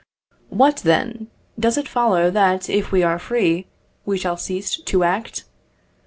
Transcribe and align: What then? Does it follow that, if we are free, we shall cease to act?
What 0.49 0.77
then? 0.77 1.27
Does 1.59 1.77
it 1.77 1.87
follow 1.87 2.31
that, 2.31 2.67
if 2.71 2.91
we 2.91 3.03
are 3.03 3.19
free, 3.19 3.67
we 4.03 4.17
shall 4.17 4.35
cease 4.35 4.75
to 4.81 5.03
act? 5.03 5.43